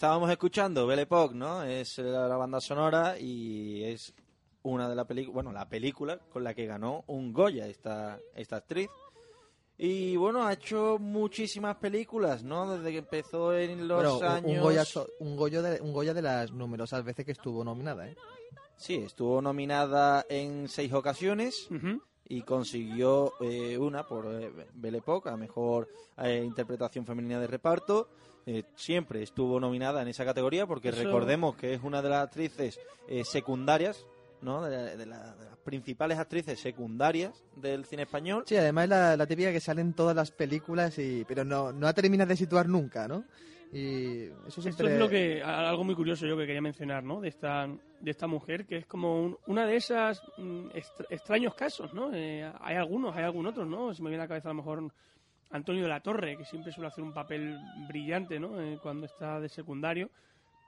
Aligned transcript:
estábamos 0.00 0.30
escuchando 0.30 0.86
Belle 0.86 1.02
Époque, 1.02 1.34
¿no? 1.34 1.62
Es 1.62 1.98
la, 1.98 2.26
la 2.26 2.36
banda 2.38 2.58
sonora 2.58 3.18
y 3.18 3.84
es 3.84 4.14
una 4.62 4.88
de 4.88 4.96
las 4.96 5.04
películas, 5.04 5.34
bueno, 5.34 5.52
la 5.52 5.68
película 5.68 6.18
con 6.32 6.42
la 6.42 6.54
que 6.54 6.64
ganó 6.64 7.04
un 7.08 7.34
Goya 7.34 7.66
esta, 7.66 8.18
esta 8.34 8.56
actriz. 8.56 8.88
Y 9.76 10.16
bueno, 10.16 10.46
ha 10.46 10.54
hecho 10.54 10.96
muchísimas 10.98 11.76
películas, 11.76 12.42
¿no? 12.42 12.78
Desde 12.78 12.92
que 12.92 12.96
empezó 12.98 13.52
en 13.54 13.86
los 13.88 13.98
Pero 14.02 14.16
un- 14.20 14.24
años... 14.24 14.56
un, 14.56 14.62
Goya, 14.62 14.84
so- 14.86 15.06
un, 15.18 15.36
Goya 15.36 15.60
de, 15.60 15.82
un 15.82 15.92
Goya 15.92 16.14
de 16.14 16.22
las 16.22 16.50
numerosas 16.50 17.04
veces 17.04 17.26
que 17.26 17.32
estuvo 17.32 17.62
nominada, 17.62 18.08
¿eh? 18.08 18.16
Sí, 18.78 18.94
estuvo 18.94 19.42
nominada 19.42 20.24
en 20.30 20.66
seis 20.68 20.94
ocasiones 20.94 21.68
Ujú. 21.70 22.00
Y 22.30 22.42
consiguió 22.42 23.34
eh, 23.40 23.76
una 23.76 24.06
por 24.06 24.26
eh, 24.32 24.50
Belle 24.74 24.98
Époque, 24.98 25.28
a 25.28 25.36
mejor 25.36 25.88
eh, 26.16 26.42
interpretación 26.44 27.04
femenina 27.04 27.38
de 27.40 27.46
reparto. 27.46 28.08
Eh, 28.46 28.62
siempre 28.74 29.22
estuvo 29.22 29.60
nominada 29.60 30.00
en 30.00 30.08
esa 30.08 30.24
categoría 30.24 30.66
porque 30.66 30.88
Eso- 30.88 31.02
recordemos 31.04 31.56
que 31.56 31.74
es 31.74 31.82
una 31.82 32.00
de 32.00 32.08
las 32.08 32.24
actrices 32.24 32.80
eh, 33.08 33.22
secundarias, 33.24 34.06
¿no? 34.40 34.62
De, 34.62 34.70
la- 34.70 34.96
de 34.96 35.06
la- 35.06 35.34
de 35.34 35.44
las 35.44 35.56
principales 35.58 36.18
actrices 36.18 36.58
secundarias 36.58 37.44
del 37.56 37.84
cine 37.84 38.04
español. 38.04 38.44
Sí, 38.46 38.56
además 38.56 38.84
es 38.84 38.90
la, 38.90 39.16
la 39.16 39.26
típica 39.26 39.52
que 39.52 39.60
sale 39.60 39.82
en 39.82 39.92
todas 39.92 40.16
las 40.16 40.30
películas, 40.30 40.98
y 40.98 41.24
pero 41.28 41.44
no, 41.44 41.72
no 41.72 41.80
la 41.80 41.92
terminas 41.92 42.26
de 42.28 42.36
situar 42.36 42.66
nunca, 42.68 43.06
¿no? 43.06 43.24
Y 43.72 44.24
eso 44.48 44.60
Esto 44.68 44.88
es 44.88 44.98
lo 44.98 45.08
que 45.08 45.42
algo 45.42 45.84
muy 45.84 45.94
curioso 45.94 46.26
yo 46.26 46.36
que 46.36 46.44
quería 46.46 46.60
mencionar, 46.60 47.04
¿no? 47.04 47.20
De 47.20 47.28
esta 47.28 47.68
de 48.00 48.10
esta 48.10 48.26
mujer 48.26 48.66
que 48.66 48.78
es 48.78 48.86
como 48.86 49.22
un- 49.22 49.36
una 49.46 49.66
de 49.66 49.76
esas 49.76 50.22
mm, 50.38 50.68
extra- 50.74 51.06
extraños 51.10 51.54
casos, 51.54 51.92
¿no? 51.92 52.10
Eh, 52.14 52.50
hay 52.60 52.76
algunos, 52.76 53.14
hay 53.14 53.24
algunos 53.24 53.52
otros, 53.52 53.68
¿no? 53.68 53.92
Se 53.94 54.02
me 54.02 54.08
viene 54.08 54.22
a 54.22 54.24
la 54.24 54.28
cabeza 54.28 54.48
a 54.48 54.52
lo 54.52 54.56
mejor 54.62 54.90
Antonio 55.50 55.82
de 55.82 55.88
la 55.88 56.00
Torre 56.00 56.36
que 56.36 56.44
siempre 56.44 56.72
suele 56.72 56.88
hacer 56.88 57.04
un 57.04 57.12
papel 57.12 57.58
brillante, 57.88 58.40
¿no? 58.40 58.60
Eh, 58.60 58.78
cuando 58.82 59.06
está 59.06 59.38
de 59.38 59.48
secundario, 59.50 60.10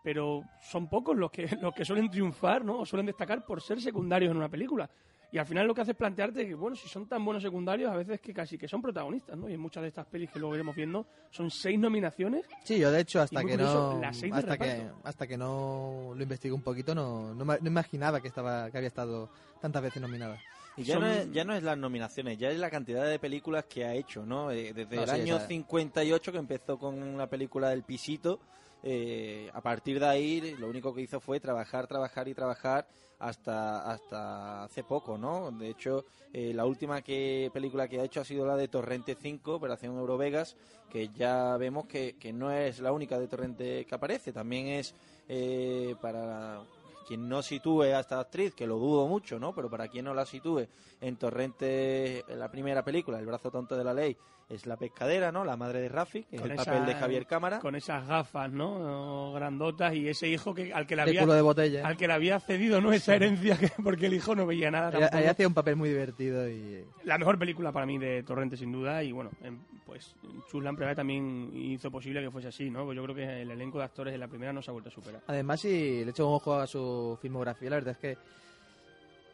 pero 0.05 0.43
son 0.61 0.89
pocos 0.89 1.17
los 1.17 1.31
que 1.31 1.47
los 1.63 1.75
que 1.75 1.85
suelen 1.85 2.11
triunfar, 2.11 2.65
¿no? 2.65 2.81
O 2.81 2.87
suelen 2.87 3.07
destacar 3.07 3.45
por 3.45 3.61
ser 3.63 3.81
secundarios 3.81 4.31
en 4.31 4.37
una 4.37 4.49
película. 4.49 4.89
Y 5.33 5.39
al 5.39 5.47
final 5.47 5.67
lo 5.67 5.75
que 5.75 5.81
hace 5.81 5.93
es 5.93 5.97
plantearte 5.97 6.47
que, 6.47 6.55
bueno, 6.55 6.77
si 6.77 6.89
son 6.89 7.07
tan 7.07 7.25
buenos 7.25 7.43
secundarios, 7.43 7.91
a 7.91 7.97
veces 7.97 8.21
que 8.21 8.35
casi 8.35 8.59
que 8.59 8.69
son 8.69 8.83
protagonistas, 8.83 9.35
¿no? 9.37 9.49
Y 9.49 9.55
en 9.55 9.61
muchas 9.61 9.83
de 9.83 9.89
estas 9.89 10.05
pelis 10.07 10.31
que 10.31 10.39
luego 10.39 10.55
iremos 10.55 10.77
viendo, 10.77 11.07
son 11.31 11.51
seis 11.51 11.79
nominaciones 11.79 12.45
Sí, 12.65 12.79
yo 12.79 12.91
de 12.93 13.01
hecho 13.01 13.21
hasta 13.23 13.41
que 13.43 13.53
curioso, 13.53 13.95
no 13.95 14.01
las 14.01 14.15
seis 14.17 14.31
de 14.33 14.39
hasta 14.39 14.59
que 14.59 14.91
hasta 15.05 15.27
que 15.27 15.39
no 15.39 16.13
lo 16.15 16.23
investigué 16.23 16.53
un 16.55 16.61
poquito 16.63 16.95
no, 16.95 17.35
no, 17.35 17.45
no 17.47 17.57
imaginaba 17.67 18.21
que 18.21 18.29
estaba 18.29 18.71
que 18.71 18.77
había 18.77 18.89
estado 18.89 19.31
tantas 19.61 19.83
veces 19.83 20.03
nominada. 20.03 20.39
Y 20.77 20.85
ya, 20.85 20.95
Son- 20.95 21.03
no 21.03 21.09
es, 21.09 21.33
ya 21.33 21.45
no 21.45 21.55
es 21.55 21.63
las 21.63 21.79
nominaciones, 21.79 22.37
ya 22.39 22.51
es 22.51 22.59
la 22.59 22.71
cantidad 22.71 23.07
de 23.07 23.19
películas 23.19 23.65
que 23.67 23.85
ha 23.87 23.95
hecho, 23.95 24.25
¿no? 24.27 24.51
Eh, 24.51 24.73
desde 24.75 24.97
No, 24.97 25.03
el 25.03 25.09
sí, 25.09 25.15
año 25.15 25.37
o 25.37 25.39
sea- 25.39 25.49
58 25.49 26.33
que 26.33 26.39
empezó 26.39 26.79
con 26.79 27.17
la 27.17 27.27
película 27.29 27.71
del 27.71 27.83
Pisito, 27.85 28.39
eh, 28.83 29.51
a 29.53 29.61
partir 29.61 30.01
de 30.01 30.07
ahí 30.07 30.57
lo 30.59 30.69
único 30.69 30.95
que 30.95 31.03
hizo 31.03 31.21
fue 31.21 31.41
trabajar, 31.41 31.87
trabajar 31.87 32.29
y 32.29 32.35
trabajar 32.35 32.87
hasta 33.19 33.91
hasta 33.91 34.65
hace 34.65 34.83
poco, 34.83 35.17
¿no? 35.17 35.53
De 35.53 35.69
hecho, 35.69 36.05
eh, 36.33 36.53
la 36.53 36.67
última 36.67 37.03
que 37.03 37.51
película 37.53 37.87
que 37.87 38.01
ha 38.01 38.05
hecho 38.05 38.21
ha 38.21 38.25
sido 38.25 38.45
la 38.45 38.57
de 38.57 38.69
Torrente 38.69 39.17
5, 39.21 39.55
Operación 39.55 39.97
Eurovegas, 39.97 40.57
que 40.91 41.09
ya 41.11 41.57
vemos 41.57 41.87
que, 41.87 42.17
que 42.19 42.33
no 42.33 42.51
es 42.51 42.81
la 42.81 42.93
única 42.93 43.19
de 43.21 43.29
Torrente 43.29 43.85
que 43.85 43.95
aparece, 43.95 44.33
también 44.33 44.67
es 44.67 44.95
eh, 45.29 45.95
para 46.01 46.63
quien 47.03 47.29
no 47.29 47.43
sitúe 47.43 47.83
a 47.83 48.01
esta 48.01 48.21
actriz, 48.21 48.55
que 48.55 48.67
lo 48.67 48.77
dudo 48.79 49.07
mucho, 49.07 49.39
¿no? 49.39 49.55
Pero 49.55 49.69
para 49.71 49.89
quien 49.89 50.05
no 50.05 50.15
la 50.15 50.25
sitúe 50.27 50.67
en 51.01 51.17
Torrente, 51.17 52.25
en 52.31 52.39
la 52.39 52.51
primera 52.51 52.85
película, 52.85 53.19
El 53.19 53.27
brazo 53.27 53.51
tonto 53.51 53.77
de 53.77 53.85
la 53.85 53.95
ley, 53.95 54.17
es 54.49 54.67
la 54.67 54.77
pescadera, 54.77 55.33
¿no? 55.33 55.45
La 55.45 55.57
madre 55.57 55.81
de 55.81 55.89
Rafi, 55.89 56.25
que 56.25 56.37
es 56.37 56.43
el 56.43 56.51
esa- 56.53 56.65
papel 56.65 56.85
de 56.87 56.95
Javier 56.95 57.27
Cámara. 57.27 57.59
con 57.61 57.75
esas 57.75 58.07
gafas, 58.07 58.53
¿no? 58.53 59.33
Grandotas 59.33 59.95
y 59.95 60.09
ese 60.09 60.29
hijo 60.29 60.55
que 60.55 60.73
al 60.75 60.87
que 60.87 60.95
le 60.97 61.03
había 61.03 61.21
culo 61.23 61.33
de 61.35 61.41
botella. 61.43 61.87
al 61.87 61.97
que 61.97 62.07
le 62.07 62.13
había 62.13 62.39
cedido 62.39 62.81
no 62.81 62.93
esa 62.93 63.15
herencia 63.15 63.57
que, 63.57 63.71
porque 63.83 64.07
el 64.07 64.15
hijo 64.15 64.35
no 64.35 64.45
veía 64.47 64.71
nada 64.71 65.09
Ahí, 65.13 65.25
hacía 65.25 65.47
un 65.49 65.55
papel 65.55 65.77
muy 65.77 65.89
divertido 65.89 66.49
y 66.51 66.85
La 67.05 67.17
mejor 67.19 67.39
película 67.39 67.73
para 67.73 67.87
mí 67.87 67.97
de 67.99 68.23
Torrente 68.25 68.57
sin 68.57 68.73
duda 68.73 69.03
y 69.03 69.13
bueno, 69.13 69.31
pues 69.87 70.15
Chuslan 70.51 70.77
Primera 70.77 70.95
también 70.95 71.51
hizo 71.55 71.91
posible 71.91 72.23
que 72.23 72.31
fuese 72.31 72.49
así, 72.49 72.71
¿no? 72.71 72.85
Pues 72.85 72.97
yo 72.97 73.03
creo 73.05 73.15
que 73.17 73.43
el 73.43 73.51
elenco 73.51 73.79
de 73.79 73.85
actores 73.85 74.13
de 74.13 74.19
la 74.19 74.29
primera 74.29 74.53
no 74.53 74.63
se 74.63 74.71
ha 74.71 74.73
vuelto 74.73 74.89
a 74.91 74.93
superar. 74.93 75.23
además 75.27 75.61
si 75.61 76.05
le 76.05 76.11
echo 76.11 76.29
un 76.29 76.35
ojo 76.35 76.55
a 76.55 76.67
su 76.67 77.19
filmografía, 77.21 77.71
la 77.71 77.77
verdad 77.77 77.93
es 77.93 77.99
que 77.99 78.19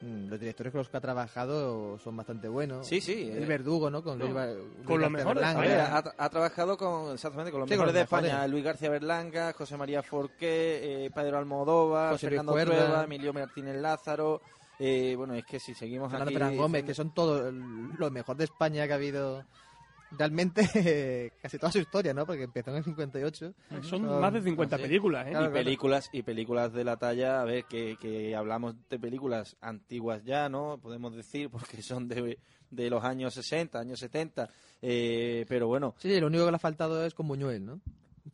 mm, 0.07 0.29
los 0.29 0.39
directores 0.41 0.73
con 0.73 0.79
los 0.79 0.89
que 0.89 0.97
ha 0.97 1.01
trabajado 1.01 1.99
son 1.99 2.17
bastante 2.17 2.49
buenos. 2.49 2.87
Sí, 2.87 3.01
sí, 3.01 3.31
El 3.31 3.43
eh. 3.43 3.47
verdugo, 3.47 3.91
¿no? 3.91 4.03
Con, 4.03 4.19
No, 4.19 4.25
Luis 4.25 4.35
Ba- 4.35 4.47
con 4.47 4.57
Luis 4.57 4.89
lo 4.89 4.99
García 4.99 5.09
mejor 5.11 5.35
de 5.35 5.41
Berlanga. 5.41 5.59
A 5.59 5.63
ver, 5.63 5.71
España. 5.81 6.13
ha, 6.19 6.25
ha 6.25 6.31
trabajado 6.31 6.77
con, 6.77 7.13
exactamente, 7.15 7.51
con 7.51 7.61
los 7.61 7.69
Sí, 7.69 7.77
con 7.77 7.87
mejores 7.87 7.95
de 7.95 8.01
los 8.01 8.11
mejores. 8.11 8.31
España, 8.33 8.47
Luis 8.49 8.65
García 8.65 8.91
Berlanga, 8.91 9.53
José 9.53 9.77
María 9.77 10.03
Forqué, 10.03 11.07
eh, 11.07 11.11
Pedro 11.15 11.39
Almodóvar, 11.39 12.13
José 12.13 12.29
Fernando 12.29 12.53
Cuerda. 12.53 13.05
Emilio 13.05 13.33
Martínez 13.33 13.77
Lázaro, 13.77 14.41
eh, 14.79 15.15
bueno, 15.17 15.35
es 15.35 15.45
que 15.45 15.59
si 15.59 15.75
seguimos 15.75 16.09
Fernando 16.11 16.29
aquí... 16.31 16.35
Fernández 16.35 16.59
Gómez, 16.61 16.85
que 16.85 16.95
son 16.95 17.13
todos 17.13 17.53
lo 17.53 18.11
mejor 18.11 18.37
de 18.37 18.45
España 18.45 18.87
que 18.87 18.93
ha 18.93 18.97
habido 18.97 19.45
realmente 20.11 20.63
casi 21.43 21.59
toda 21.59 21.73
su 21.73 21.79
historia, 21.79 22.15
¿no? 22.15 22.27
Porque 22.27 22.45
empezó 22.45 22.71
en 22.71 22.77
el 22.79 22.85
58. 22.85 23.55
Son 23.83 24.21
más 24.21 24.33
de 24.33 24.43
50 24.43 24.77
sí. 24.77 24.83
películas, 24.83 25.27
¿eh? 25.27 25.31
Claro, 25.31 25.51
y 25.51 25.53
películas 25.53 26.09
y 26.13 26.23
películas 26.23 26.73
de 26.73 26.85
la 26.85 26.97
talla, 26.97 27.41
a 27.41 27.45
ver, 27.45 27.65
que, 27.65 27.97
que 28.01 28.35
hablamos 28.35 28.75
de 28.89 28.99
películas 28.99 29.57
antiguas 29.61 30.25
ya, 30.25 30.49
¿no? 30.49 30.79
Podemos 30.79 31.15
decir, 31.15 31.51
porque 31.51 31.83
son 31.83 32.09
de, 32.09 32.39
de 32.71 32.91
los 32.91 33.05
años 33.05 33.35
60, 33.35 33.79
años 33.79 33.99
70, 34.01 34.49
eh, 34.83 35.45
pero 35.49 35.67
bueno, 35.67 35.95
Sí, 35.99 36.21
lo 36.21 36.29
único 36.29 36.45
que 36.45 36.51
le 36.51 36.57
ha 36.57 36.61
faltado 36.61 37.05
es 37.05 37.15
con 37.15 37.29
Buñuel, 37.29 37.65
¿no? 37.65 37.81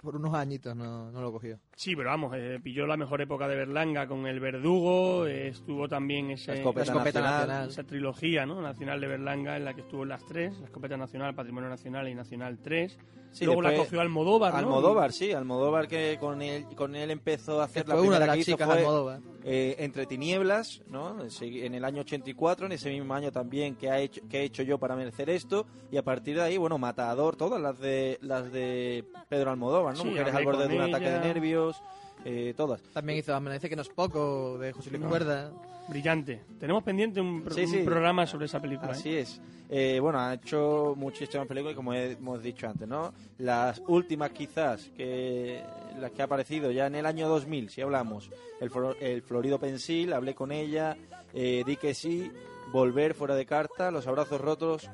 Por 0.02 0.16
unos 0.16 0.34
añitos 0.34 0.74
no, 0.76 1.10
no 1.10 1.20
lo 1.20 1.32
cogió. 1.32 1.58
Sí, 1.76 1.94
pero 1.96 2.10
vamos, 2.10 2.32
eh, 2.36 2.58
pilló 2.62 2.86
la 2.86 2.96
mejor 2.96 3.20
época 3.20 3.48
de 3.48 3.56
Berlanga 3.56 4.06
con 4.06 4.26
El 4.26 4.40
Verdugo, 4.40 5.26
eh, 5.26 5.48
estuvo 5.48 5.88
también 5.88 6.30
ese, 6.30 6.52
La 6.52 6.56
escopeta 6.58 6.86
La 6.86 6.92
escopeta 6.92 7.20
nacional. 7.20 7.46
nacional. 7.48 7.68
esa 7.70 7.84
trilogía 7.84 8.46
¿no? 8.46 8.60
nacional 8.60 9.00
de 9.00 9.06
Berlanga 9.08 9.56
en 9.56 9.64
la 9.64 9.74
que 9.74 9.80
estuvo 9.82 10.04
las 10.04 10.24
tres, 10.26 10.58
la 10.58 10.66
escopeta 10.66 10.96
nacional, 10.96 11.34
Patrimonio 11.34 11.68
Nacional 11.68 12.08
y 12.08 12.14
Nacional 12.14 12.58
3. 12.62 12.98
Sí, 13.32 13.44
Luego 13.46 13.62
la 13.62 13.70
después- 13.70 13.88
cogió 13.88 14.00
Almodóvar, 14.00 14.52
¿no? 14.52 14.58
Almodóvar, 14.60 15.12
sí, 15.12 15.32
Almodóvar 15.32 15.88
que 15.88 16.18
con 16.20 16.40
él, 16.40 16.66
con 16.76 16.94
él 16.94 17.10
empezó 17.10 17.60
a 17.60 17.64
hacer 17.64 17.88
la 17.88 17.94
una 17.96 18.02
de 18.02 18.08
primera 18.08 18.26
las 18.26 18.34
que 18.36 18.40
hizo 18.42 18.50
chicas 18.52 18.68
fue, 18.68 18.78
Almodóvar. 18.78 19.20
eh, 19.42 19.74
Entre 19.80 20.06
Tinieblas, 20.06 20.82
¿no? 20.88 21.16
En 21.40 21.74
el 21.74 21.84
año 21.84 22.02
84, 22.02 22.66
en 22.66 22.72
ese 22.72 22.90
mismo 22.90 23.12
año 23.12 23.32
también 23.32 23.74
que 23.74 23.90
ha 23.90 23.98
hecho 23.98 24.20
que 24.28 24.38
he 24.40 24.44
hecho 24.44 24.62
yo 24.62 24.78
para 24.78 24.94
merecer 24.94 25.30
esto 25.30 25.66
y 25.90 25.96
a 25.96 26.04
partir 26.04 26.36
de 26.36 26.42
ahí, 26.42 26.56
bueno, 26.58 26.78
Matador, 26.78 27.34
todas 27.34 27.60
las 27.60 27.76
de 27.80 28.18
las 28.22 28.52
de 28.52 29.04
Pedro 29.28 29.50
Almodóvar, 29.50 29.83
¿no? 29.92 30.02
Sí, 30.02 30.08
Mujeres 30.08 30.34
al 30.34 30.44
borde 30.44 30.68
de 30.68 30.76
un 30.76 30.82
ataque 30.82 31.10
de 31.10 31.20
nervios, 31.20 31.82
eh, 32.24 32.54
todas. 32.56 32.80
También 32.92 33.18
hizo 33.18 33.34
Amanece 33.34 33.68
que 33.68 33.76
no 33.76 33.82
es 33.82 33.88
poco, 33.88 34.58
de 34.58 34.72
José 34.72 34.90
Luis 34.90 35.02
No. 35.02 35.08
Cuerda. 35.08 35.52
Brillante. 35.86 36.40
Tenemos 36.58 36.82
pendiente 36.82 37.20
un, 37.20 37.42
pro- 37.42 37.54
Sí, 37.54 37.64
un 37.64 37.70
sí. 37.70 37.78
programa 37.84 38.26
sobre 38.26 38.46
esa 38.46 38.58
película. 38.60 38.88
¿eh? 38.92 38.94
Así 38.94 39.14
es. 39.16 39.38
Eh, 39.68 39.98
bueno, 40.00 40.18
ha 40.18 40.32
hecho 40.34 40.94
muchísimas 40.96 41.46
películas, 41.46 41.76
como 41.76 41.92
hemos 41.92 42.42
dicho 42.42 42.66
antes, 42.66 42.88
¿no? 42.88 43.12
Las 43.38 43.82
últimas 43.86 44.30
quizás, 44.30 44.90
que 44.96 45.62
las 46.00 46.10
que 46.12 46.22
ha 46.22 46.24
aparecido 46.24 46.70
ya 46.70 46.86
en 46.86 46.94
el 46.94 47.04
año 47.04 47.28
2000, 47.28 47.68
si 47.68 47.82
hablamos, 47.82 48.30
el, 48.60 48.70
Flor- 48.70 48.96
el 49.00 49.20
Florido 49.22 49.58
Pensil, 49.58 50.14
hablé 50.14 50.34
con 50.34 50.52
ella, 50.52 50.96
eh, 51.34 51.62
di 51.66 51.76
que 51.76 51.92
sí, 51.94 52.30
Volver 52.72 53.12
fuera 53.14 53.34
de 53.34 53.44
carta, 53.46 53.90
Los 53.90 54.06
abrazos 54.06 54.40
rotos, 54.40 54.88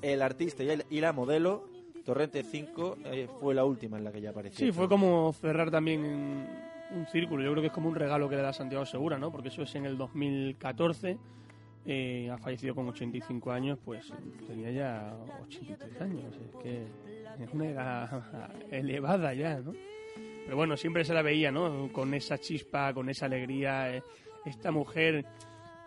El 0.00 0.22
artista 0.22 0.62
y, 0.64 0.70
el- 0.70 0.86
y 0.88 1.00
la 1.00 1.12
modelo, 1.12 1.64
Torrente 2.10 2.42
5 2.42 2.96
eh, 3.04 3.28
fue 3.38 3.54
la 3.54 3.64
última 3.64 3.96
en 3.96 4.02
la 4.02 4.10
que 4.10 4.20
ya 4.20 4.30
apareció. 4.30 4.66
Sí, 4.66 4.72
fue 4.72 4.88
como 4.88 5.32
cerrar 5.32 5.70
también 5.70 6.00
un 6.02 7.06
círculo. 7.06 7.44
Yo 7.44 7.52
creo 7.52 7.62
que 7.62 7.68
es 7.68 7.72
como 7.72 7.88
un 7.88 7.94
regalo 7.94 8.28
que 8.28 8.34
le 8.34 8.42
da 8.42 8.52
Santiago 8.52 8.84
Segura, 8.84 9.16
¿no? 9.16 9.30
Porque 9.30 9.46
eso 9.46 9.62
es 9.62 9.72
en 9.76 9.86
el 9.86 9.96
2014. 9.96 11.16
eh, 11.86 12.28
ha 12.28 12.36
fallecido 12.36 12.74
con 12.74 12.88
85 12.88 13.52
años, 13.52 13.78
pues 13.84 14.12
tenía 14.44 14.72
ya 14.72 15.16
83 15.46 16.00
años. 16.00 16.34
Es 16.34 16.56
que 16.60 16.82
es 17.44 17.54
una 17.54 17.68
edad 17.68 18.50
elevada 18.72 19.32
ya, 19.32 19.60
¿no? 19.60 19.72
Pero 20.44 20.56
bueno, 20.56 20.76
siempre 20.76 21.04
se 21.04 21.14
la 21.14 21.22
veía, 21.22 21.52
¿no? 21.52 21.92
Con 21.92 22.12
esa 22.12 22.38
chispa, 22.38 22.92
con 22.92 23.08
esa 23.08 23.26
alegría. 23.26 23.94
eh, 23.96 24.02
esta 24.46 24.72
mujer 24.72 25.24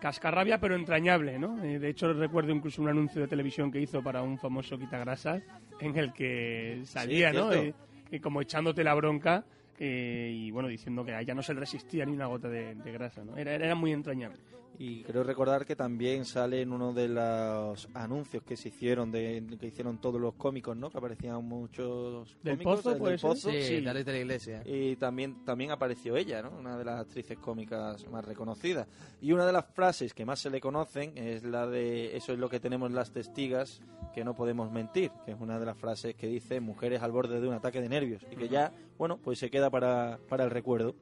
cascarrabia 0.04 0.60
pero 0.60 0.76
entrañable, 0.76 1.40
¿no? 1.40 1.64
Eh, 1.64 1.80
de 1.80 1.88
hecho 1.88 2.12
recuerdo 2.12 2.52
incluso 2.52 2.82
un 2.82 2.90
anuncio 2.90 3.22
de 3.22 3.28
televisión 3.30 3.72
que 3.72 3.80
hizo 3.80 4.04
para 4.04 4.22
un 4.22 4.38
famoso 4.38 4.78
quitagrasas 4.78 5.42
en 5.80 5.98
el 5.98 6.12
que 6.12 6.82
salía, 6.84 7.32
Sí, 7.32 7.38
¿no? 7.38 7.54
Eh, 7.54 7.74
eh, 8.12 8.20
como 8.20 8.42
echándote 8.42 8.84
la 8.84 8.96
bronca 8.96 9.46
eh, 9.80 10.32
y 10.34 10.52
bueno, 10.52 10.70
diciendo 10.70 11.04
que 11.04 11.14
a 11.14 11.22
ella 11.22 11.34
no 11.34 11.44
se 11.44 11.54
le 11.54 11.60
resistía 11.60 12.06
ni 12.06 12.14
una 12.14 12.28
gota 12.28 12.50
de, 12.50 12.76
de 12.76 12.92
grasa, 12.92 13.24
¿no? 13.24 13.38
Era, 13.38 13.56
era 13.56 13.76
muy 13.76 13.92
entrañable. 13.92 14.40
Y 14.80 15.04
creo 15.04 15.24
recordar 15.24 15.66
que 15.66 15.76
también 15.76 16.26
sale 16.26 16.62
en 16.62 16.72
uno 16.72 16.94
de 16.94 17.08
los 17.08 17.88
anuncios 17.94 18.44
que 18.44 18.58
se 18.58 18.70
hicieron, 18.70 19.12
de, 19.12 19.44
que 19.60 19.68
hicieron 19.68 20.00
todos 20.00 20.20
los 20.20 20.34
cómicos, 20.34 20.76
¿no? 20.76 20.90
Que 20.90 20.98
aparecían 20.98 21.44
muchos 21.46 22.36
¿Del 22.42 22.58
cómicos. 22.58 22.82
Pozo, 22.82 22.96
del 22.96 23.20
ser? 23.20 23.30
Pozo. 23.30 23.52
Sí, 23.52 23.64
sí. 23.64 23.82
la 23.82 23.94
ley 23.94 24.04
de 24.04 24.12
la 24.12 24.18
iglesia. 24.18 24.64
Y 24.66 24.96
también, 24.96 25.46
también 25.46 25.72
apareció 25.72 26.18
ella, 26.18 26.42
¿no? 26.42 26.52
Una 26.58 26.78
de 26.78 26.86
las 26.86 27.02
actrices 27.02 27.38
cómicas 27.38 28.08
más 28.10 28.26
reconocidas. 28.26 28.88
Y 29.22 29.32
una 29.32 29.46
de 29.46 29.54
las 29.54 29.66
frases 29.66 30.14
que 30.14 30.26
más 30.26 30.40
se 30.40 30.50
le 30.50 30.60
conocen 30.60 31.18
es 31.18 31.44
la 31.44 31.68
de 31.68 32.18
eso 32.18 32.34
es 32.34 32.40
lo 32.40 32.50
que 32.50 32.60
tenemos 32.60 32.92
las 32.92 33.12
testigas, 33.12 33.82
que 34.14 34.24
no 34.24 34.34
podemos 34.36 34.72
mentir, 34.72 35.12
que 35.26 35.32
es 35.32 35.38
una 35.40 35.60
de 35.60 35.66
las 35.66 35.78
frases 35.78 36.16
que 36.16 36.28
dice 36.28 36.60
mujeres 36.60 37.02
al 37.02 37.12
borde 37.12 37.40
de 37.40 37.48
un 37.48 37.54
ataque 37.54 37.82
de 37.82 37.90
nervios 37.90 38.26
y 38.32 38.36
que 38.36 38.50
ya, 38.50 38.72
bueno, 38.98 39.18
pues 39.18 39.40
se 39.40 39.50
queda 39.50 39.63
para, 39.70 40.20
para 40.30 40.44
el 40.44 40.50
recuerdo. 40.52 40.96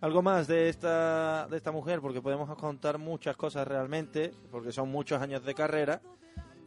Algo 0.00 0.22
más 0.22 0.46
de 0.46 0.68
esta, 0.68 1.48
de 1.48 1.56
esta 1.56 1.72
mujer, 1.72 2.00
porque 2.00 2.22
podemos 2.22 2.48
contar 2.56 2.98
muchas 2.98 3.36
cosas 3.36 3.66
realmente, 3.66 4.32
porque 4.50 4.70
son 4.70 4.90
muchos 4.90 5.20
años 5.20 5.44
de 5.44 5.54
carrera, 5.54 6.00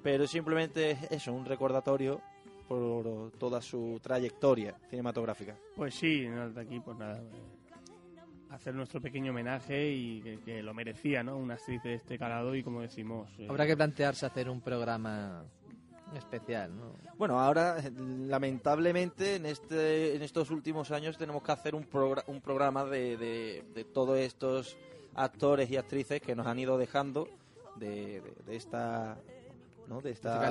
pero 0.03 0.27
simplemente 0.27 0.91
es 0.91 1.03
eso, 1.11 1.31
un 1.31 1.45
recordatorio 1.45 2.19
por 2.67 3.31
toda 3.37 3.61
su 3.61 3.99
trayectoria 4.01 4.75
cinematográfica. 4.89 5.55
Pues 5.75 5.95
sí, 5.95 6.21
de 6.25 6.61
aquí 6.61 6.79
pues 6.81 6.97
nada. 6.97 7.19
eh, 7.19 8.49
Hacer 8.49 8.75
nuestro 8.75 8.99
pequeño 8.99 9.31
homenaje 9.31 9.91
y 9.91 10.21
que, 10.21 10.39
que 10.41 10.61
lo 10.61 10.73
merecía, 10.73 11.23
¿no? 11.23 11.37
Una 11.37 11.53
actriz 11.53 11.81
de 11.83 11.93
este 11.93 12.17
calado 12.17 12.53
y 12.53 12.61
como 12.63 12.81
decimos... 12.81 13.29
eh, 13.39 13.47
Habrá 13.49 13.65
que 13.65 13.77
plantearse 13.77 14.25
hacer 14.25 14.49
un 14.49 14.59
programa 14.59 15.45
especial, 16.17 16.75
¿no? 16.75 16.93
Bueno, 17.17 17.39
ahora 17.39 17.77
eh, 17.79 17.91
lamentablemente 17.97 19.35
en 19.35 19.45
este 19.45 20.15
en 20.15 20.21
estos 20.21 20.49
últimos 20.51 20.91
años 20.91 21.17
tenemos 21.17 21.43
que 21.43 21.51
hacer 21.51 21.75
un, 21.75 21.83
progra- 21.89 22.23
un 22.27 22.41
programa 22.41 22.85
de, 22.85 23.17
de, 23.17 23.63
de 23.73 23.83
todos 23.83 24.17
estos 24.17 24.77
actores 25.15 25.69
y 25.69 25.77
actrices 25.77 26.21
que 26.21 26.35
nos 26.35 26.47
han 26.47 26.59
ido 26.59 26.77
dejando 26.77 27.27
de, 27.75 28.21
de- 28.45 28.55
esta 28.55 29.17
¿no? 29.87 30.01
de 30.01 30.11
esta 30.11 30.33
Este 30.35 30.43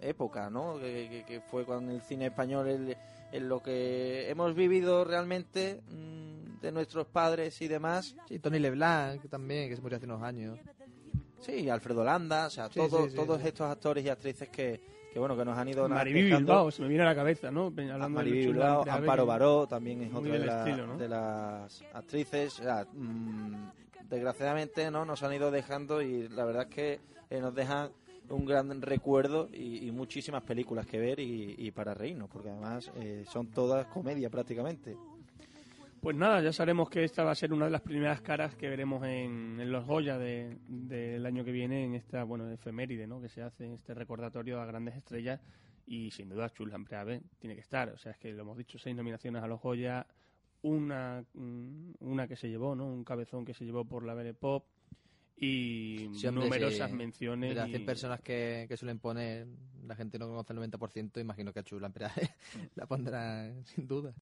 época, 0.00 0.50
¿no? 0.50 0.78
Que, 0.78 1.08
que- 1.10 1.24
que 1.24 1.40
fue 1.40 1.64
con 1.64 1.90
el 1.90 2.00
cine 2.02 2.26
español 2.26 2.68
el- 2.68 2.96
en 3.32 3.48
lo 3.48 3.62
que 3.62 4.30
hemos 4.30 4.54
vivido 4.54 5.04
realmente 5.04 5.80
mm, 5.90 6.60
de 6.60 6.72
nuestros 6.72 7.06
padres 7.06 7.60
y 7.60 7.68
demás. 7.68 8.14
Sí, 8.28 8.38
Tony 8.38 8.58
LeBlanc 8.58 9.28
también, 9.28 9.68
que 9.68 9.76
se 9.76 9.82
murió 9.82 9.96
hace 9.96 10.06
unos 10.06 10.22
años. 10.22 10.58
Sí, 11.40 11.68
Alfredo 11.68 12.02
Landa, 12.04 12.46
o 12.46 12.50
sea, 12.50 12.68
Sí, 12.68 12.74
todo- 12.74 13.04
sí, 13.04 13.10
sí, 13.10 13.16
todos 13.16 13.42
estos 13.44 13.70
actores 13.70 14.04
y 14.04 14.08
actrices 14.08 14.48
que, 14.48 14.80
que 15.12 15.18
bueno 15.18 15.36
que 15.36 15.44
nos 15.44 15.56
han 15.56 15.68
ido 15.68 15.82
dejando. 16.28 16.38
Bilbao, 16.52 16.70
se 16.70 16.82
me 16.82 16.88
viene 16.88 17.02
a 17.04 17.06
la 17.06 17.14
cabeza, 17.14 17.50
¿no? 17.50 17.66
Hablando 17.66 18.20
de 18.20 18.24
Luchula 18.26 18.52
Bilbao, 18.52 18.78
Andrea 18.80 18.94
Amparo. 18.96 19.26
Baró 19.26 19.66
también 19.66 20.02
es 20.02 20.12
otra 20.14 20.32
de, 20.32 20.38
del 20.38 20.46
la- 20.48 20.58
estilo, 20.58 20.86
¿no? 20.86 20.96
de 20.96 21.08
las 21.08 21.82
actrices. 21.92 22.58
O 22.60 22.62
sea, 22.62 22.86
mm, 22.92 23.70
desgraciadamente 24.08 24.90
no 24.90 25.04
nos 25.04 25.22
han 25.22 25.32
ido 25.34 25.50
dejando 25.50 26.02
y 26.02 26.28
la 26.28 26.44
verdad 26.44 26.66
es 26.68 26.74
que 26.74 27.00
eh, 27.30 27.40
nos 27.40 27.54
dejan 27.54 27.90
un 28.28 28.44
gran 28.44 28.82
recuerdo 28.82 29.48
y, 29.52 29.86
y 29.86 29.90
muchísimas 29.92 30.42
películas 30.42 30.86
que 30.86 30.98
ver 30.98 31.20
y, 31.20 31.54
y 31.58 31.70
para 31.70 31.94
reírnos, 31.94 32.28
porque 32.28 32.50
además 32.50 32.90
eh, 32.96 33.24
son 33.30 33.48
todas 33.52 33.86
comedia 33.86 34.30
prácticamente. 34.30 34.96
Pues 36.06 36.14
nada, 36.16 36.40
ya 36.40 36.52
sabemos 36.52 36.88
que 36.88 37.02
esta 37.02 37.24
va 37.24 37.32
a 37.32 37.34
ser 37.34 37.52
una 37.52 37.64
de 37.64 37.72
las 37.72 37.80
primeras 37.80 38.20
caras 38.20 38.54
que 38.54 38.68
veremos 38.68 39.02
en, 39.04 39.58
en 39.60 39.72
los 39.72 39.84
Goya 39.84 40.16
de- 40.16 40.56
del 40.68 41.26
año 41.26 41.44
que 41.44 41.50
viene, 41.50 41.84
en 41.84 41.96
esta, 41.96 42.22
bueno, 42.22 42.48
efeméride, 42.48 43.08
¿no? 43.08 43.20
Que 43.20 43.28
se 43.28 43.42
hace, 43.42 43.74
este 43.74 43.92
recordatorio 43.92 44.60
a 44.60 44.66
grandes 44.66 44.94
estrellas 44.94 45.40
y 45.84 46.12
sin 46.12 46.28
duda 46.28 46.48
Chula 46.50 46.78
Preave 46.78 47.22
tiene 47.40 47.56
que 47.56 47.60
estar. 47.62 47.88
O 47.88 47.98
sea, 47.98 48.12
es 48.12 48.18
que 48.18 48.32
lo 48.32 48.42
hemos 48.42 48.56
dicho, 48.56 48.78
seis 48.78 48.94
nominaciones 48.94 49.42
a 49.42 49.48
los 49.48 49.60
Goya, 49.60 50.06
una, 50.62 51.24
mm, 51.34 51.94
una 51.98 52.28
que 52.28 52.36
se 52.36 52.48
llevó, 52.48 52.76
¿no? 52.76 52.86
Un 52.86 53.02
cabezón 53.02 53.44
que 53.44 53.52
se 53.52 53.64
llevó 53.64 53.84
por 53.84 54.04
la 54.04 54.14
Belle 54.14 54.34
Pop 54.34 54.64
y 55.36 56.08
Sí, 56.14 56.28
hombre, 56.28 56.44
numerosas 56.44 56.88
sí. 56.88 56.96
menciones. 56.96 57.48
De 57.50 57.56
las 57.56 57.66
y- 57.68 57.72
100 57.72 57.84
personas 57.84 58.20
que, 58.20 58.66
que 58.68 58.76
suelen 58.76 59.00
poner, 59.00 59.48
la 59.84 59.96
gente 59.96 60.20
no 60.20 60.28
conoce 60.28 60.52
el 60.52 60.60
90%, 60.60 61.20
imagino 61.20 61.52
que 61.52 61.58
a 61.58 61.64
Chula 61.64 61.90
la 62.76 62.86
pondrá 62.86 63.52
sin 63.64 63.88
duda. 63.88 64.14